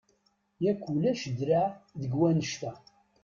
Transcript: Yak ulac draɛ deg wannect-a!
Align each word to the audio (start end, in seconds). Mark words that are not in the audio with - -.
Yak 0.63 0.81
ulac 0.93 1.21
draɛ 1.37 1.65
deg 2.01 2.11
wannect-a! 2.19 2.73